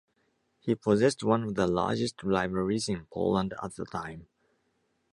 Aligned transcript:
He 0.59 0.73
possessed 0.73 1.23
one 1.23 1.43
of 1.43 1.53
the 1.53 1.67
largest 1.67 2.23
libraries 2.23 2.89
in 2.89 3.05
Poland 3.13 3.53
at 3.61 3.75
the 3.75 3.85
time. 3.85 4.25